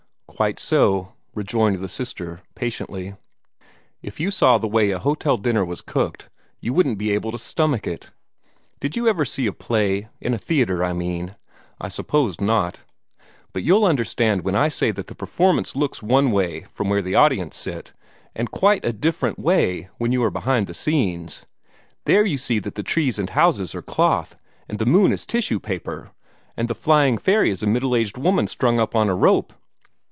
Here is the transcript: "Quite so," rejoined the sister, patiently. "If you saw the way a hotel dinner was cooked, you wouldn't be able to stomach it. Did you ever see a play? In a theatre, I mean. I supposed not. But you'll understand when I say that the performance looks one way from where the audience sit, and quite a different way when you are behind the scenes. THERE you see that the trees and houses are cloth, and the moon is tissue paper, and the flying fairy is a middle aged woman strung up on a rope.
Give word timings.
"Quite 0.41 0.59
so," 0.59 1.13
rejoined 1.35 1.77
the 1.77 1.87
sister, 1.89 2.41
patiently. 2.55 3.15
"If 4.01 4.19
you 4.19 4.31
saw 4.31 4.57
the 4.57 4.67
way 4.67 4.89
a 4.89 4.97
hotel 4.97 5.37
dinner 5.37 5.63
was 5.63 5.81
cooked, 5.81 6.29
you 6.59 6.73
wouldn't 6.73 6.97
be 6.97 7.11
able 7.11 7.31
to 7.31 7.37
stomach 7.37 7.85
it. 7.85 8.09
Did 8.79 8.95
you 8.95 9.07
ever 9.07 9.23
see 9.23 9.45
a 9.45 9.53
play? 9.53 10.07
In 10.19 10.33
a 10.33 10.39
theatre, 10.39 10.83
I 10.83 10.93
mean. 10.93 11.35
I 11.79 11.89
supposed 11.89 12.41
not. 12.41 12.79
But 13.53 13.61
you'll 13.61 13.85
understand 13.85 14.41
when 14.41 14.55
I 14.55 14.67
say 14.67 14.89
that 14.89 15.05
the 15.05 15.13
performance 15.13 15.75
looks 15.75 16.01
one 16.01 16.31
way 16.31 16.61
from 16.71 16.89
where 16.89 17.03
the 17.03 17.13
audience 17.13 17.55
sit, 17.55 17.93
and 18.33 18.49
quite 18.49 18.83
a 18.83 18.93
different 18.93 19.37
way 19.37 19.89
when 19.99 20.11
you 20.11 20.23
are 20.23 20.31
behind 20.31 20.65
the 20.65 20.73
scenes. 20.73 21.45
THERE 22.05 22.25
you 22.25 22.39
see 22.39 22.57
that 22.57 22.73
the 22.73 22.81
trees 22.83 23.19
and 23.19 23.29
houses 23.29 23.75
are 23.75 23.83
cloth, 23.83 24.35
and 24.67 24.79
the 24.79 24.87
moon 24.87 25.11
is 25.11 25.23
tissue 25.23 25.59
paper, 25.59 26.09
and 26.57 26.67
the 26.67 26.73
flying 26.73 27.19
fairy 27.19 27.51
is 27.51 27.61
a 27.61 27.67
middle 27.67 27.95
aged 27.95 28.17
woman 28.17 28.47
strung 28.47 28.79
up 28.79 28.95
on 28.95 29.07
a 29.07 29.13
rope. 29.13 29.53